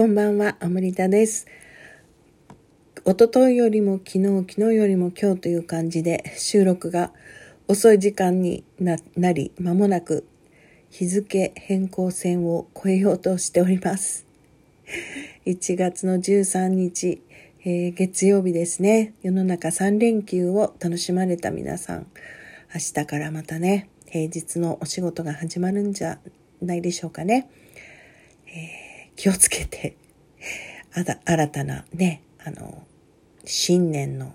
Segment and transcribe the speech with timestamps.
[0.00, 1.46] こんばんは、アムリタです。
[3.04, 7.12] 一昨日よりも昨日、昨日よりも今日という感じで収録が
[7.68, 8.96] 遅い時間にな
[9.34, 10.26] り、間もなく
[10.88, 14.26] 日付変更線を越えようとしております。
[15.44, 17.20] 1月の13日、
[17.66, 19.12] えー、月曜日ですね。
[19.20, 22.06] 世の中3連休を楽しまれた皆さん、
[22.74, 26.18] 明日からまたね、平日のお仕事が始まるんじゃ
[26.62, 27.50] ないでしょうかね。
[28.46, 28.89] えー
[29.20, 29.98] 気をつけて、
[31.26, 32.86] 新たなね、あの、
[33.44, 34.32] 新年の、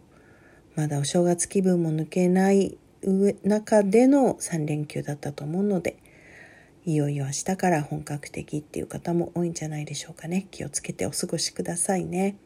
[0.75, 5.97] まだお正月気分も抜けない上中での3連休だったと思うので、
[6.85, 10.45] いよいよ明日から本格的っていう方も多いんじゃないでしょうかね。
[10.51, 12.37] 気をつけてお過ごしくださいね。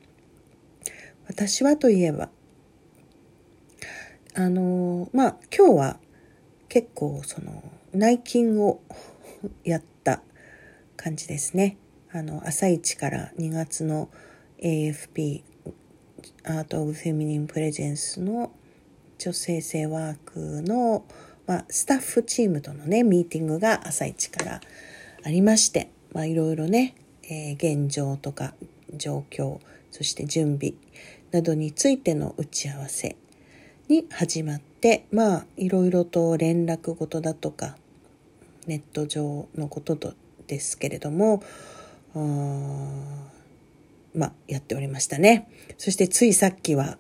[1.27, 2.30] 私はといえば、
[4.35, 5.99] あの、まあ、今日は
[6.69, 7.61] 結構その
[7.91, 8.80] 内勤を
[9.66, 10.21] やった
[10.95, 11.75] 感じですね。
[12.12, 14.09] あの朝一から2月の
[14.63, 15.44] AFP
[16.44, 18.52] アート・オブ・フェミニン・プレゼンスの
[19.20, 21.06] 女性性ワークの、
[21.45, 24.61] まあ、スタッフチームとのねミーティングが朝一から
[25.23, 27.53] ありましていろいろね、えー、
[27.86, 28.55] 現状とか
[28.95, 29.59] 状況
[29.92, 30.73] そして準備
[31.31, 33.17] などについての打ち合わせ
[33.88, 37.78] に始まってまあいろいろと連絡事だとか
[38.66, 40.16] ネット上のこと
[40.48, 41.44] ですけれども
[42.15, 43.31] ま
[44.27, 45.49] あ、やっておりましたね。
[45.77, 46.97] そしてついさっきは、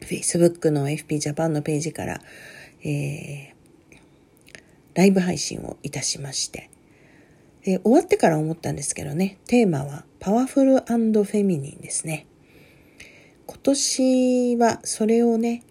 [0.00, 2.20] Facebook の FP ジャパンのページから、
[2.84, 3.56] えー、
[4.94, 6.70] ライブ配信をいたしまして、
[7.64, 12.26] で終わってから思ったんですけどね、テーマはパワフルフェミニンですね。
[13.46, 15.62] 今年はそれをね、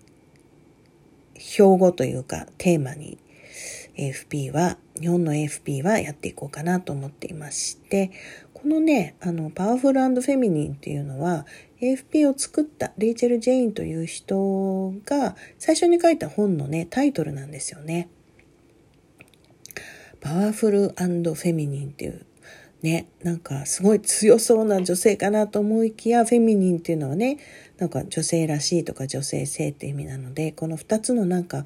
[1.37, 3.17] 標語というかテーマに
[3.95, 8.11] FP は、日本の AFP はやっていこうかなと思っていまして、
[8.53, 11.45] このね、あの、パワフルフェミニンっていうのは、
[11.81, 18.09] AFP を作ったレイチェル・ジェインという人が最初に書いた本のね、タイトルなんですよね。
[20.19, 22.25] パワフルフェミニンっていう
[22.81, 27.37] ね、なんかすごい強そうな女性かなと思いきや、フェミニンっていうのはね、
[27.77, 31.65] なんか女性らしいとか女性性って意味なので、この二つのなんか、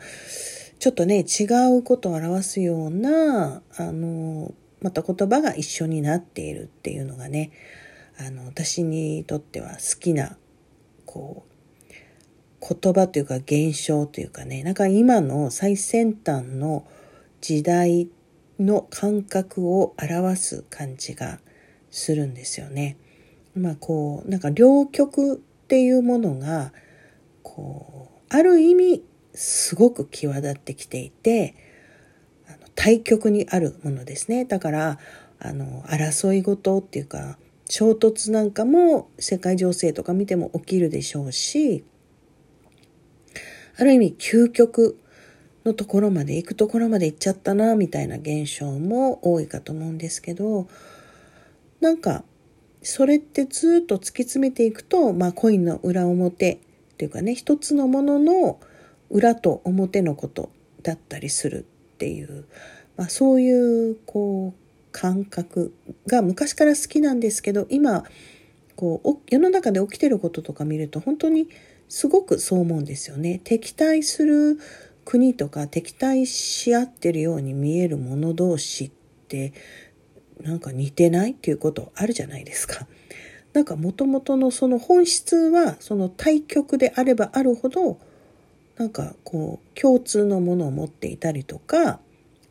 [0.81, 1.44] ちょっとね、違
[1.78, 7.52] うことを表すような、あの、また言葉が一緒になっているっていうのがね、
[8.18, 10.38] あの、私にとっては好きな、
[11.06, 16.88] こう、言葉というか現象というかね、なんか今の最先端の
[17.41, 18.09] 時代
[18.59, 21.41] の感覚を表す感じが
[21.91, 22.97] するんですよね。
[23.53, 25.38] まあこう、なんか両極っ
[25.68, 26.74] ていうものが、
[27.44, 29.03] こう、ある意味
[29.34, 31.56] すごく際立ってきていて
[32.75, 34.46] 対極にあるものですね。
[34.46, 35.00] だから
[35.40, 37.38] あの争い事っていうか
[37.70, 41.84] 衝突なんかも世界情勢とか見ても起きるでしょうし
[43.78, 45.00] ある意味究極
[45.66, 50.68] のところまで行くところまで行っちゃったなみたいな現象も多いかと思うんですけど
[51.80, 52.24] なんか
[52.84, 56.58] それってずっと突き詰めていくと、まあ、コインの裏表っ
[56.97, 58.59] ていうかね一つのものの
[59.11, 60.51] 裏と表のこと
[60.81, 62.45] だったりするっていう、
[62.97, 64.61] まあ、そういうこう
[64.91, 65.73] 感覚
[66.07, 68.03] が昔から好きなんですけど今
[68.75, 71.49] こう世の中で起きてることとか見ると本当に
[71.88, 73.41] すごくそう思うんですよね。
[73.44, 74.57] 敵対する
[75.03, 78.91] 国とか敵対し合ってるように見える者同士っ
[79.28, 79.53] て
[80.39, 82.88] なんか似てないっていうことあるじゃないですか。
[83.53, 87.99] なんかもともとのその本質はその対極であればあるほど
[88.81, 92.00] なんかこう共通のものを持っていたりとか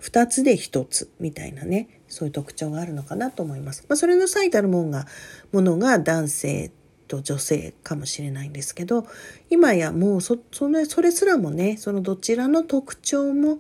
[0.01, 3.85] 2つで1つみたいなねそういう特徴があるのかなと思います。
[3.89, 5.09] まあ、それの最たるものが
[5.51, 6.71] ものが男性
[7.09, 9.09] と女性かもしれないんですけど
[9.51, 13.59] 今やもうそそれそれすらもねそのどちらの特徴も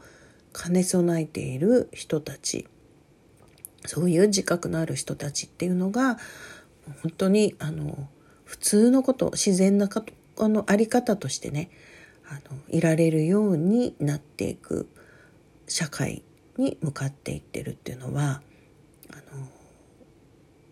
[0.54, 2.68] 兼ね備えている人たち
[3.84, 6.18] そういう自覚のある人たちっていうのが
[7.02, 8.08] 本当にあの
[8.44, 10.04] 普通のこと自然なか
[10.38, 11.70] あのあり方としてね
[12.30, 14.88] あのいられるようになっていく
[15.66, 16.22] 社会
[16.56, 18.40] に向かっていってるっていうのは
[19.10, 19.48] あの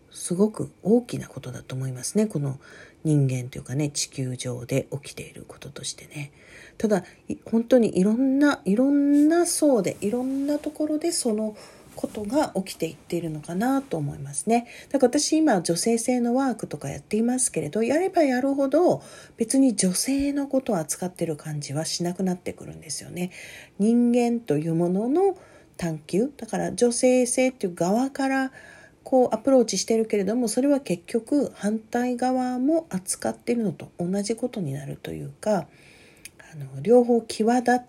[0.09, 2.59] すごく大きなことだと思いますねこの
[3.03, 6.31] 人間というかね地球上で起きていることとしてね。
[6.77, 7.03] ただ
[7.45, 11.55] 本当にいろんないろんな層でいろんなところでその
[11.99, 14.67] ことが起きていっているのかなと思いますね。
[14.89, 19.03] だから私今女性性のワークとかやっていますけれど、やればやるほど
[19.35, 23.31] 別に女性のことを扱ってる感じはしなくなってくるんですよね。
[23.79, 25.37] 人間というものの
[25.75, 28.53] 探求、だから女性性っていう側から
[29.03, 35.67] こうアプローチしてるけれどもそれは結局反対側も扱ってるのと同じことになるというか
[36.53, 37.81] あの両方際立っ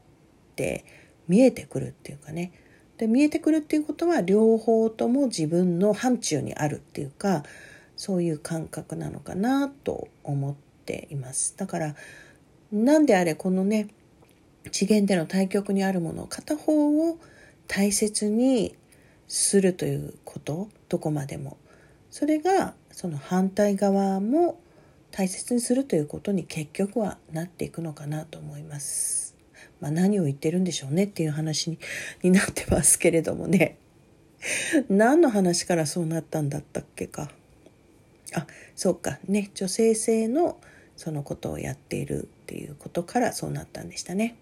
[0.57, 0.85] て
[1.29, 2.53] 見えてくるっていうかね
[3.01, 7.45] で見えてくるっていうことは両方とも自分の範疇にあるっていうか
[7.97, 10.55] そういう感覚なのかなと思っ
[10.85, 11.57] ています。
[11.57, 11.95] だから
[12.71, 13.89] 何であれこのね
[14.71, 17.19] 次元での対極にあるもの片方を
[17.69, 18.77] 大切に
[19.29, 21.57] するということどこまでも
[22.11, 24.61] それがその反対側も
[25.11, 29.30] 大切にするということに結局はなっていくのかなと思います。
[29.81, 31.79] まあ、何を言ってるんでしょうねっていう話
[32.23, 33.79] になってますけれどもね
[34.89, 37.31] 何の話からそうなったんだったっけか
[38.35, 40.61] あそうかね女性性の
[40.97, 44.37] そのことをやっているっていうことからそうなったんでしたね。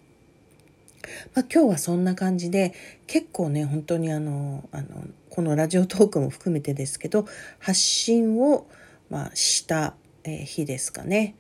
[1.35, 2.75] まあ、今日はそんな感じで
[3.07, 7.27] 結構ね本当にあのあのこのラジオトークも含めてですけど
[7.61, 8.67] 発信を、
[9.09, 9.95] まあ、した、
[10.25, 11.37] え、日ですかね。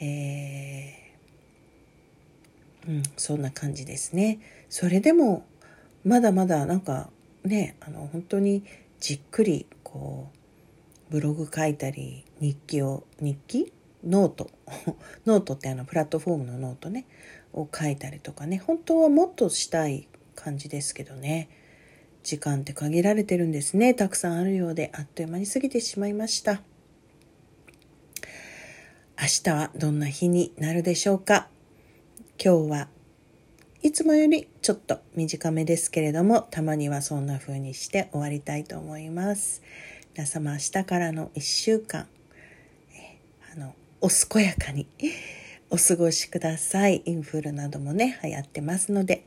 [0.00, 1.07] えー、
[2.88, 4.40] うん、そんな感じですね。
[4.68, 5.44] それでも
[6.04, 7.10] まだまだなんか
[7.44, 8.64] ねあの本当に
[8.98, 13.72] じっくりこうブログ書いたり日記を日記？
[14.04, 14.50] ノート。
[15.26, 17.04] ノートってあのプラットフォームのノートね。
[17.52, 18.58] を書いたりとかね。
[18.58, 21.48] 本当はもっとしたい感じですけどね。
[22.22, 23.94] 時間って限られてるんですね。
[23.94, 26.62] たくさんあるようであっという間に過ぎてしまいました。
[29.20, 31.48] 明日はどんな日になるでしょうか？
[32.42, 32.88] 今日は
[33.82, 39.62] いつもよりちょっと短めですけれどもたまにはそんな風にして終わりたいと思います
[40.14, 42.06] 皆様明日からの1週間
[43.52, 44.86] あのお健やかに
[45.70, 47.02] お過ごしください。
[47.04, 49.24] インフルなどもね、流行ってますので。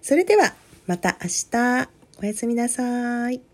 [0.00, 0.54] それでは、
[0.86, 1.88] また明日、
[2.22, 3.51] おやすみなさい。